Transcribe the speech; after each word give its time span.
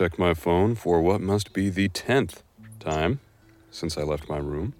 Check 0.00 0.18
my 0.18 0.32
phone 0.32 0.76
for 0.76 1.02
what 1.02 1.20
must 1.20 1.52
be 1.52 1.68
the 1.68 1.90
tenth 1.90 2.42
time 2.78 3.20
since 3.70 3.98
I 3.98 4.02
left 4.02 4.30
my 4.30 4.38
room. 4.38 4.72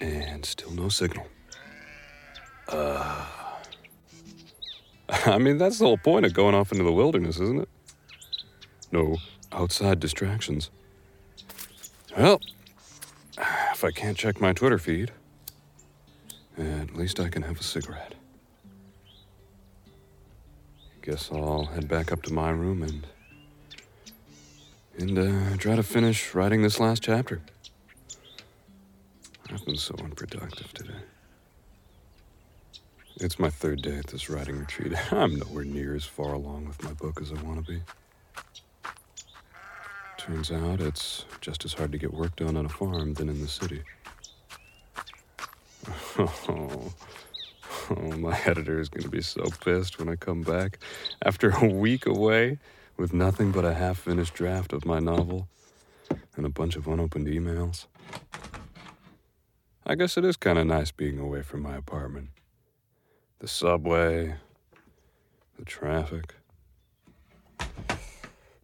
And 0.00 0.44
still 0.44 0.72
no 0.72 0.88
signal. 0.88 1.28
Uh. 2.66 3.24
I 5.08 5.38
mean, 5.38 5.58
that's 5.58 5.78
the 5.78 5.84
whole 5.84 5.98
point 5.98 6.26
of 6.26 6.34
going 6.34 6.56
off 6.56 6.72
into 6.72 6.82
the 6.82 6.90
wilderness, 6.90 7.38
isn't 7.38 7.60
it? 7.60 7.68
No 8.90 9.18
outside 9.52 10.00
distractions. 10.00 10.70
Well, 12.18 12.40
if 13.38 13.84
I 13.84 13.92
can't 13.92 14.18
check 14.18 14.40
my 14.40 14.52
Twitter 14.52 14.78
feed, 14.78 15.12
at 16.58 16.96
least 16.96 17.20
I 17.20 17.28
can 17.28 17.42
have 17.42 17.60
a 17.60 17.62
cigarette. 17.62 18.16
Guess 21.02 21.30
I'll 21.30 21.66
head 21.66 21.86
back 21.86 22.10
up 22.10 22.22
to 22.24 22.32
my 22.32 22.50
room 22.50 22.82
and 22.82 23.06
and 24.98 25.18
uh, 25.18 25.56
try 25.56 25.76
to 25.76 25.82
finish 25.82 26.34
writing 26.34 26.62
this 26.62 26.78
last 26.78 27.02
chapter. 27.02 27.40
I've 29.50 29.64
been 29.64 29.76
so 29.76 29.94
unproductive 29.98 30.72
today. 30.72 30.94
It's 33.16 33.38
my 33.38 33.50
third 33.50 33.82
day 33.82 33.96
at 33.96 34.08
this 34.08 34.28
writing 34.28 34.58
retreat. 34.58 34.94
I'm 35.12 35.36
nowhere 35.36 35.64
near 35.64 35.94
as 35.94 36.04
far 36.04 36.32
along 36.32 36.66
with 36.66 36.82
my 36.82 36.92
book 36.92 37.20
as 37.20 37.32
I 37.32 37.40
want 37.42 37.64
to 37.64 37.72
be. 37.72 37.80
Turns 40.18 40.50
out 40.50 40.80
it's 40.80 41.24
just 41.40 41.64
as 41.64 41.74
hard 41.74 41.92
to 41.92 41.98
get 41.98 42.12
work 42.12 42.34
done 42.36 42.56
on 42.56 42.66
a 42.66 42.68
farm 42.68 43.14
than 43.14 43.28
in 43.28 43.40
the 43.40 43.48
city. 43.48 43.82
Oh, 46.18 46.92
oh 47.90 48.16
my 48.16 48.38
editor 48.46 48.80
is 48.80 48.88
going 48.88 49.02
to 49.02 49.10
be 49.10 49.20
so 49.20 49.44
pissed 49.64 49.98
when 49.98 50.08
I 50.08 50.16
come 50.16 50.42
back 50.42 50.78
after 51.22 51.50
a 51.50 51.66
week 51.66 52.06
away 52.06 52.58
with 52.96 53.12
nothing 53.12 53.50
but 53.50 53.64
a 53.64 53.74
half 53.74 53.98
finished 53.98 54.34
draft 54.34 54.72
of 54.72 54.84
my 54.84 54.98
novel 54.98 55.48
and 56.36 56.46
a 56.46 56.48
bunch 56.50 56.76
of 56.76 56.86
unopened 56.86 57.26
emails. 57.26 57.86
I 59.86 59.94
guess 59.94 60.16
it 60.16 60.24
is 60.24 60.36
kind 60.36 60.58
of 60.58 60.66
nice 60.66 60.90
being 60.90 61.18
away 61.18 61.42
from 61.42 61.62
my 61.62 61.76
apartment. 61.76 62.28
The 63.40 63.48
subway, 63.48 64.36
the 65.58 65.64
traffic. 65.64 66.34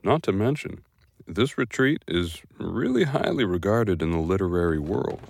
Not 0.03 0.22
to 0.22 0.33
mention, 0.33 0.83
this 1.27 1.59
retreat 1.59 2.03
is 2.09 2.41
really 2.59 3.05
highly 3.05 3.44
regarded 3.44 4.00
in 4.00 4.12
the 4.12 4.19
literary 4.19 4.78
world. 4.78 5.20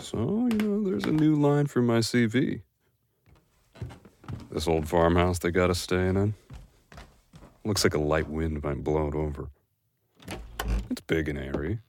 So, 0.00 0.48
you 0.50 0.58
know, 0.58 0.82
there's 0.82 1.04
a 1.04 1.12
new 1.12 1.36
line 1.36 1.66
for 1.66 1.82
my 1.82 1.98
CV. 1.98 2.62
This 4.50 4.66
old 4.66 4.88
farmhouse 4.88 5.38
they 5.38 5.50
got 5.50 5.70
us 5.70 5.78
staying 5.78 6.16
in 6.16 6.34
looks 7.68 7.84
like 7.84 7.94
a 7.94 7.98
light 7.98 8.28
wind 8.28 8.62
might 8.62 8.82
blow 8.82 9.08
it 9.08 9.14
over. 9.14 9.50
It's 10.90 11.02
big 11.02 11.28
and 11.28 11.38
airy, 11.38 11.80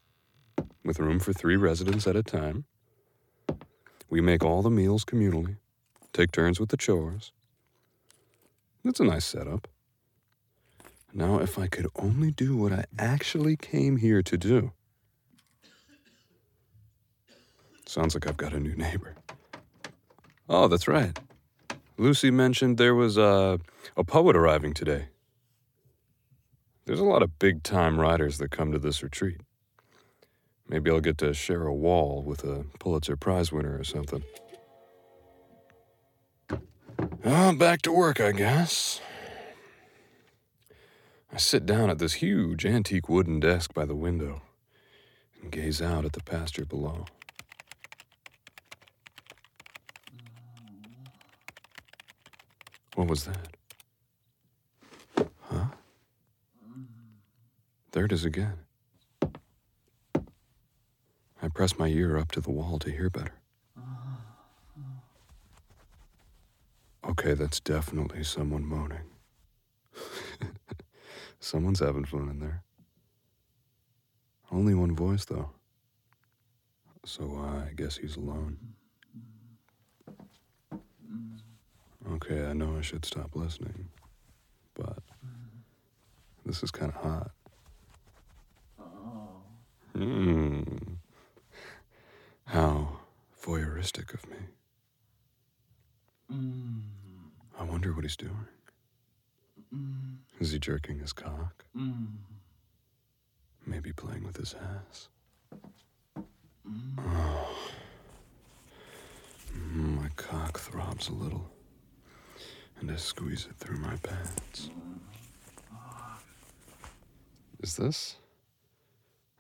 with 0.83 0.99
room 0.99 1.19
for 1.19 1.31
three 1.31 1.55
residents 1.55 2.05
at 2.05 2.17
a 2.17 2.22
time. 2.22 2.66
We 4.09 4.19
make 4.19 4.44
all 4.44 4.61
the 4.61 4.69
meals 4.69 5.05
communally, 5.05 5.55
take 6.11 6.31
turns 6.31 6.59
with 6.59 6.69
the 6.69 6.77
chores. 6.77 7.31
It's 8.83 9.00
a 9.00 9.05
nice 9.05 9.23
setup. 9.23 9.67
Now, 11.13 11.39
if 11.39 11.57
I 11.57 11.67
could 11.67 11.88
only 11.95 12.31
do 12.31 12.57
what 12.57 12.73
I 12.73 12.83
actually 12.97 13.55
came 13.55 13.97
here 13.97 14.22
to 14.22 14.38
do. 14.38 14.73
Sounds 17.85 18.13
like 18.13 18.27
I've 18.27 18.38
got 18.38 18.53
a 18.53 18.59
new 18.59 18.75
neighbor. 18.75 19.16
Oh, 20.47 20.67
that's 20.67 20.88
right. 20.88 21.17
Lucy 21.97 22.31
mentioned 22.31 22.78
there 22.78 22.96
was 22.96 23.17
a, 23.17 23.59
a 23.96 24.03
poet 24.03 24.35
arriving 24.35 24.73
today. 24.73 25.07
There's 26.89 27.00
a 27.00 27.05
lot 27.05 27.22
of 27.22 27.38
big 27.38 27.61
time 27.61 28.00
writers 28.00 28.39
that 28.39 28.50
come 28.50 28.72
to 28.72 28.79
this 28.79 29.03
retreat. 29.03 29.41
Maybe 30.67 30.89
I'll 30.89 31.00
get 31.00 31.19
to 31.19 31.35
share 31.35 31.67
a 31.67 31.73
wall 31.73 32.23
with 32.23 32.44
a 32.44 32.66
Pulitzer 32.79 33.16
Prize 33.16 33.51
winner 33.51 33.77
or 33.77 33.83
something. 33.83 34.23
Oh, 37.23 37.53
back 37.53 37.83
to 37.83 37.91
work, 37.91 38.19
I 38.19 38.31
guess. 38.31 39.01
I 41.31 41.38
sit 41.38 41.67
down 41.67 41.91
at 41.91 41.99
this 41.99 42.13
huge 42.13 42.66
antique 42.66 43.07
wooden 43.07 43.39
desk 43.39 43.72
by 43.72 43.85
the 43.85 43.94
window 43.94 44.41
and 45.44 45.51
gaze 45.51 45.83
out 45.83 46.05
at 46.05 46.13
the 46.13 46.23
pasture 46.23 46.66
below. 46.66 47.05
What 52.95 53.07
was 53.07 53.25
that? 53.25 53.59
There 57.99 58.05
it 58.05 58.13
is 58.13 58.23
again. 58.23 58.59
I 61.41 61.49
press 61.53 61.77
my 61.77 61.87
ear 61.87 62.17
up 62.17 62.31
to 62.31 62.39
the 62.39 62.49
wall 62.49 62.79
to 62.79 62.89
hear 62.89 63.09
better. 63.09 63.33
Okay, 67.09 67.33
that's 67.33 67.59
definitely 67.59 68.23
someone 68.23 68.63
moaning. 68.63 69.09
Someone's 71.41 71.81
having 71.81 72.05
fun 72.05 72.29
in 72.29 72.39
there. 72.39 72.63
Only 74.49 74.75
one 74.75 74.95
voice, 74.95 75.25
though. 75.25 75.49
So 77.03 77.23
uh, 77.37 77.66
I 77.67 77.73
guess 77.75 77.97
he's 77.97 78.16
alone. 78.16 78.59
Okay, 82.13 82.45
I 82.45 82.53
know 82.53 82.77
I 82.77 82.81
should 82.81 83.03
stop 83.03 83.35
listening, 83.35 83.89
but 84.73 84.99
this 86.45 86.63
is 86.63 86.71
kind 86.71 86.93
of 86.93 87.01
hot. 87.01 87.31
Hmm. 89.99 90.63
How 92.45 92.99
voyeuristic 93.43 94.13
of 94.13 94.29
me. 94.29 94.37
Hmm. 96.31 96.79
I 97.59 97.63
wonder 97.65 97.91
what 97.91 98.05
he's 98.05 98.15
doing. 98.15 98.47
Hmm. 99.73 100.13
Is 100.39 100.53
he 100.53 100.59
jerking 100.59 100.99
his 100.99 101.11
cock? 101.11 101.65
Hmm. 101.75 102.05
Maybe 103.65 103.91
playing 103.91 104.23
with 104.23 104.37
his 104.37 104.55
ass? 104.55 105.09
Oh. 106.16 107.57
Mm, 109.53 110.01
my 110.01 110.09
cock 110.16 110.59
throbs 110.59 111.09
a 111.09 111.13
little, 111.13 111.49
and 112.79 112.89
I 112.89 112.95
squeeze 112.95 113.47
it 113.49 113.57
through 113.57 113.79
my 113.79 113.97
pants. 113.97 114.69
Oh. 115.73 116.19
Is 117.61 117.75
this? 117.75 118.16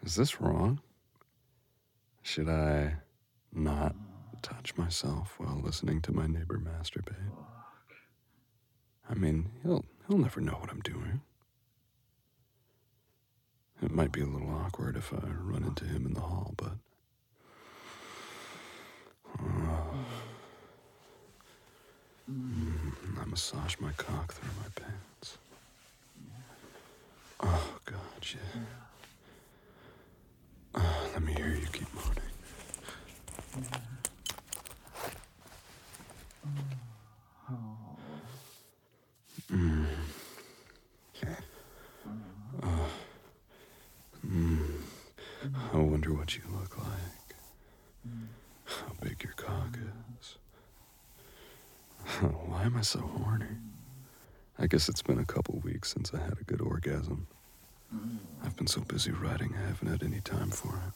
Is 0.09 0.15
this 0.15 0.41
wrong? 0.41 0.81
Should 2.23 2.49
I 2.49 2.95
not 3.53 3.95
touch 4.41 4.75
myself 4.75 5.35
while 5.37 5.61
listening 5.63 6.01
to 6.01 6.11
my 6.11 6.25
neighbor 6.25 6.57
masturbate? 6.57 7.29
I 9.07 9.13
mean, 9.13 9.51
he'll 9.61 9.85
he'll 10.07 10.17
never 10.17 10.41
know 10.41 10.53
what 10.53 10.71
I'm 10.71 10.79
doing. 10.79 11.21
It 13.83 13.91
might 13.91 14.11
be 14.11 14.21
a 14.21 14.25
little 14.25 14.49
awkward 14.49 14.95
if 14.95 15.13
I 15.13 15.27
run 15.43 15.63
into 15.63 15.85
him 15.85 16.07
in 16.07 16.15
the 16.15 16.21
hall, 16.21 16.55
but 16.57 16.73
uh, 19.39 19.93
I 23.21 23.25
massage 23.25 23.75
my 23.79 23.91
cock 23.91 24.33
through 24.33 24.49
my 24.59 24.69
pants. 24.73 25.37
Oh 27.41 27.79
God, 27.85 28.23
yeah. 28.23 28.59
Uh, 30.75 30.81
let 31.13 31.23
me 31.23 31.33
hear 31.33 31.47
you 31.49 31.67
keep 31.71 31.87
moaning. 31.93 32.15
Mm. 39.51 39.85
Uh, 42.61 42.67
mm. 44.27 44.65
I 45.73 45.77
wonder 45.77 46.13
what 46.13 46.35
you 46.35 46.43
look 46.51 46.77
like. 46.77 47.35
How 48.65 48.93
big 49.01 49.23
your 49.23 49.33
cock 49.33 49.77
is. 50.19 50.35
Why 52.47 52.63
am 52.63 52.77
I 52.77 52.81
so 52.81 52.99
horny? 52.99 53.45
I 54.57 54.67
guess 54.67 54.89
it's 54.89 55.01
been 55.01 55.19
a 55.19 55.25
couple 55.25 55.59
weeks 55.59 55.93
since 55.93 56.13
I 56.13 56.19
had 56.19 56.37
a 56.39 56.43
good 56.43 56.61
orgasm. 56.61 57.27
I've 58.43 58.55
been 58.55 58.67
so 58.67 58.81
busy 58.81 59.11
writing, 59.11 59.55
I 59.57 59.67
haven't 59.67 59.87
had 59.87 60.03
any 60.03 60.19
time 60.21 60.51
for 60.51 60.75
it. 60.87 60.93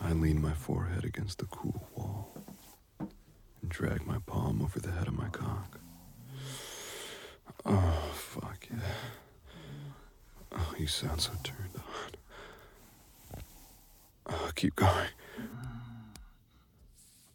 I 0.00 0.12
lean 0.12 0.40
my 0.40 0.52
forehead 0.52 1.04
against 1.04 1.38
the 1.38 1.46
cool 1.46 1.88
wall 1.96 2.36
and 3.00 3.68
drag 3.68 4.06
my 4.06 4.18
palm 4.26 4.60
over 4.62 4.78
the 4.78 4.90
head 4.92 5.08
of 5.08 5.14
my 5.14 5.28
cock. 5.30 5.80
Oh, 7.64 8.10
fuck 8.12 8.66
yeah. 8.70 8.78
Oh, 10.52 10.74
you 10.78 10.86
sound 10.86 11.20
so 11.22 11.32
turned 11.42 11.74
on. 11.76 11.82
Keep 14.64 14.76
going. 14.76 15.08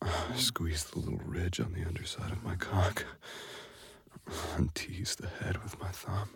Squeeze 0.36 0.86
the 0.86 0.98
little 0.98 1.22
ridge 1.24 1.60
on 1.60 1.74
the 1.74 1.86
underside 1.88 2.32
of 2.32 2.44
my 2.44 2.56
cock 2.56 3.06
and 4.58 4.74
tease 4.74 5.16
the 5.16 5.28
head 5.28 5.62
with 5.62 5.80
my 5.80 5.90
thumb. 5.90 6.30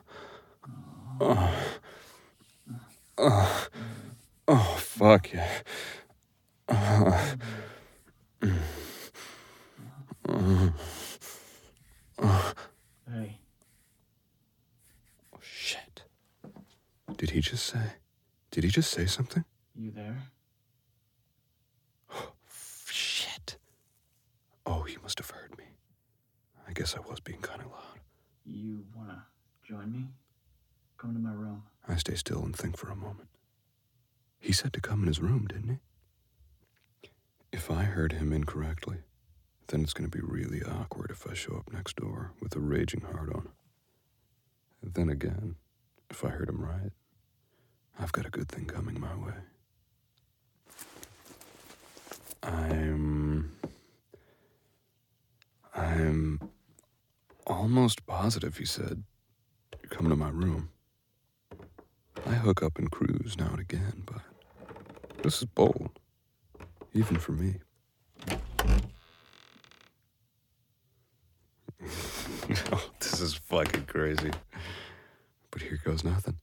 Oh. 1.19 1.51
Oh. 3.18 3.68
Oh, 4.48 4.75
fuck 4.80 5.34
yeah. 5.34 5.62
Hey. 6.68 7.38
Oh, 15.31 15.39
shit. 15.39 16.04
Did 17.18 17.31
he 17.31 17.42
just 17.42 17.66
say? 17.66 17.94
Did 18.51 18.63
he 18.63 18.69
just 18.69 18.92
say 18.92 19.07
something? 19.07 19.46
You 19.75 19.92
there? 19.92 20.34
Shit. 22.88 23.57
Oh, 24.66 24.81
he 24.84 24.98
must 25.01 25.19
have 25.19 25.30
heard 25.30 25.57
me. 25.57 25.66
I 26.68 26.73
guess 26.84 26.98
I 26.98 27.10
was 27.10 27.22
being 27.22 27.40
kind 27.40 27.62
of 27.62 27.68
loud. 27.68 28.02
You 28.46 28.84
wanna 28.94 29.26
join 29.66 29.90
me? 29.90 30.10
Come 30.98 31.14
to 31.14 31.20
my 31.20 31.32
room. 31.32 31.64
I 31.88 31.96
stay 31.96 32.16
still 32.16 32.44
and 32.44 32.54
think 32.54 32.76
for 32.76 32.90
a 32.90 32.96
moment. 32.96 33.30
He 34.38 34.52
said 34.52 34.74
to 34.74 34.82
come 34.82 35.00
in 35.04 35.08
his 35.08 35.22
room, 35.22 35.48
didn't 35.48 35.80
he? 37.02 37.10
If 37.54 37.72
I 37.72 37.84
heard 37.84 38.12
him 38.12 38.34
incorrectly, 38.34 38.98
then 39.68 39.82
it's 39.82 39.94
going 39.94 40.12
to 40.12 40.18
be 40.18 40.22
really 40.22 40.62
awkward 40.62 41.10
if 41.10 41.26
I 41.26 41.34
show 41.34 41.56
up 41.56 41.72
next 41.72 41.96
door 41.96 42.34
with 42.42 42.54
a 42.54 42.60
raging 42.60 43.00
heart 43.00 43.34
on. 43.34 43.48
Then 44.82 45.08
again, 45.08 45.56
if 46.10 46.26
I 46.26 46.32
heard 46.32 46.50
him 46.50 46.66
right, 46.66 46.92
I've 47.98 48.12
got 48.12 48.26
a 48.26 48.30
good 48.30 48.50
thing 48.50 48.66
coming 48.66 49.00
my 49.00 49.16
way. 49.16 49.36
I'm. 52.44 52.52
I'm 52.74 53.23
almost 57.63 58.06
positive 58.06 58.57
he 58.57 58.65
said, 58.65 59.06
You 59.81 59.88
Come 59.88 60.10
to 60.10 60.18
my 60.18 60.27
room. 60.27 60.69
I 62.25 62.31
hook 62.31 62.62
up 62.62 62.77
and 62.77 62.92
cruise 62.92 63.38
now 63.38 63.51
and 63.51 63.60
again, 63.62 64.04
but 64.06 64.19
this 65.24 65.38
is 65.38 65.45
bold, 65.45 65.92
even 66.94 67.15
for 67.18 67.31
me. 67.31 67.56
oh, 72.74 72.89
this 73.00 73.21
is 73.21 73.33
fucking 73.33 73.86
crazy. 73.86 74.31
But 75.50 75.62
here 75.62 75.80
goes 75.86 76.04
nothing. 76.04 76.38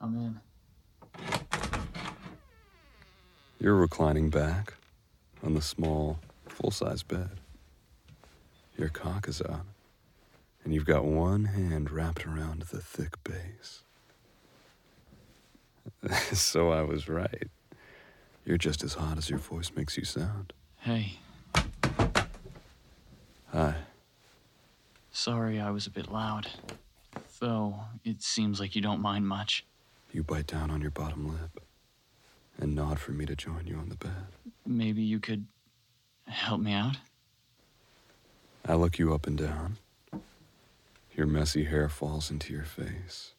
I'm 0.00 0.16
in. 0.16 0.40
You're 3.60 3.76
reclining 3.76 4.28
back 4.28 4.74
on 5.44 5.54
the 5.54 5.62
small, 5.62 6.18
full 6.48 6.72
size 6.72 7.04
bed. 7.04 7.30
Your 8.76 8.88
cock 8.88 9.28
is 9.28 9.40
out, 9.40 9.66
and 10.64 10.72
you've 10.74 10.86
got 10.86 11.04
one 11.04 11.44
hand 11.44 11.90
wrapped 11.90 12.26
around 12.26 12.62
the 12.62 12.80
thick 12.80 13.22
base. 13.22 13.82
so 16.32 16.70
I 16.70 16.82
was 16.82 17.08
right. 17.08 17.48
You're 18.44 18.58
just 18.58 18.82
as 18.82 18.94
hot 18.94 19.18
as 19.18 19.30
your 19.30 19.38
voice 19.38 19.70
makes 19.76 19.96
you 19.96 20.04
sound. 20.04 20.52
Hey, 20.78 21.18
Hi. 23.52 23.74
sorry 25.12 25.60
I 25.60 25.70
was 25.70 25.86
a 25.86 25.90
bit 25.90 26.10
loud. 26.10 26.48
Though, 27.40 27.80
it 28.04 28.22
seems 28.22 28.60
like 28.60 28.74
you 28.74 28.82
don't 28.82 29.00
mind 29.00 29.26
much. 29.28 29.64
You 30.12 30.22
bite 30.22 30.46
down 30.46 30.70
on 30.70 30.80
your 30.80 30.90
bottom 30.90 31.26
lip 31.28 31.60
and 32.58 32.74
nod 32.74 32.98
for 32.98 33.12
me 33.12 33.26
to 33.26 33.34
join 33.34 33.66
you 33.66 33.76
on 33.76 33.88
the 33.88 33.96
bed. 33.96 34.26
Maybe 34.66 35.02
you 35.02 35.20
could 35.20 35.46
help 36.26 36.60
me 36.60 36.72
out? 36.72 36.96
I 38.66 38.74
look 38.74 38.98
you 38.98 39.12
up 39.14 39.26
and 39.26 39.36
down. 39.36 39.76
Your 41.16 41.26
messy 41.26 41.64
hair 41.64 41.88
falls 41.88 42.30
into 42.30 42.52
your 42.52 42.64
face, 42.64 43.34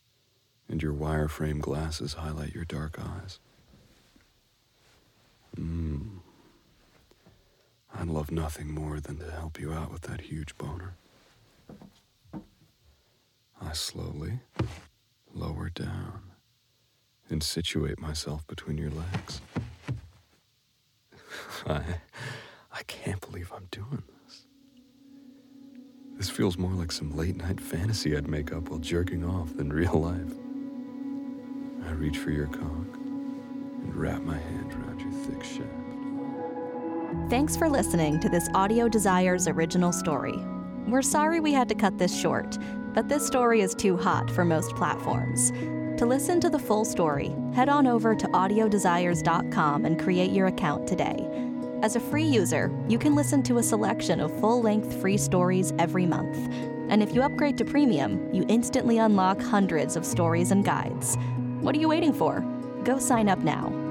and 0.70 0.82
your 0.82 0.94
wireframe 0.94 1.60
glasses 1.60 2.14
highlight 2.14 2.56
your 2.56 2.64
dark 2.64 2.98
eyes. 3.00 3.40
Mmm. 5.58 6.20
I'd 7.94 8.08
love 8.08 8.32
nothing 8.32 8.74
more 8.74 9.00
than 9.00 9.18
to 9.18 9.32
help 9.32 9.60
you 9.60 9.74
out 9.74 9.92
with 9.92 10.04
that 10.04 10.22
huge 10.22 10.58
boner. 10.58 10.96
I 13.62 13.74
slowly 13.74 14.40
lower 15.34 15.70
down 15.70 16.32
and 17.30 17.42
situate 17.42 18.00
myself 18.00 18.46
between 18.48 18.78
your 18.78 18.92
legs. 18.92 19.42
I, 21.68 21.82
I 22.72 22.84
can't 22.88 23.22
believe 23.22 23.52
I'm 23.56 23.68
doing 23.72 24.04
this. 24.08 24.15
This 26.26 26.36
feels 26.36 26.58
more 26.58 26.72
like 26.72 26.92
some 26.92 27.16
late 27.16 27.38
night 27.38 27.62
fantasy 27.62 28.18
I'd 28.18 28.28
make 28.28 28.52
up 28.52 28.72
while 28.72 28.80
jerking 28.80 29.24
off 29.24 29.56
than 29.56 29.72
real 29.72 29.94
life. 29.94 30.34
I 31.88 31.92
reach 31.92 32.18
for 32.18 32.32
your 32.32 32.48
cock 32.48 32.98
and 32.98 33.96
wrap 33.96 34.24
my 34.24 34.36
hand 34.36 34.74
around 34.74 35.02
your 35.02 35.12
thick 35.12 35.44
shaft. 35.44 35.70
Thanks 37.30 37.56
for 37.56 37.70
listening 37.70 38.20
to 38.22 38.28
this 38.28 38.50
Audio 38.56 38.90
Desires 38.90 39.48
original 39.48 39.94
story. 39.94 40.36
We're 40.88 41.04
sorry 41.04 41.40
we 41.42 41.54
had 41.54 41.70
to 41.70 41.76
cut 41.76 42.00
this 42.00 42.20
short, 42.20 42.58
but 42.96 43.08
this 43.08 43.28
story 43.28 43.62
is 43.62 43.76
too 43.76 43.96
hot 43.96 44.32
for 44.32 44.44
most 44.44 44.76
platforms. 44.76 45.52
To 46.00 46.08
listen 46.08 46.40
to 46.40 46.50
the 46.50 46.58
full 46.58 46.86
story, 46.86 47.36
head 47.54 47.70
on 47.70 47.86
over 47.86 48.16
to 48.16 48.28
audiodesires.com 48.30 49.86
and 49.86 50.02
create 50.02 50.32
your 50.32 50.48
account 50.48 50.88
today. 50.88 51.45
As 51.82 51.96
a 51.96 52.00
free 52.00 52.24
user, 52.24 52.72
you 52.88 52.98
can 52.98 53.16
listen 53.16 53.44
to 53.44 53.58
a 53.58 53.64
selection 53.64 54.20
of 54.20 54.38
full 54.40 54.62
length 54.62 55.00
free 55.02 55.18
stories 55.18 55.74
every 55.78 56.06
month. 56.06 56.38
And 56.90 57.04
if 57.04 57.14
you 57.14 57.22
upgrade 57.22 57.58
to 57.58 57.66
premium, 57.66 58.34
you 58.34 58.46
instantly 58.48 58.98
unlock 58.98 59.42
hundreds 59.42 59.96
of 59.96 60.06
stories 60.06 60.52
and 60.52 60.64
guides. 60.64 61.18
What 61.60 61.76
are 61.76 61.80
you 61.80 61.90
waiting 61.90 62.14
for? 62.14 62.42
Go 62.84 62.98
sign 62.98 63.30
up 63.30 63.40
now 63.40 63.85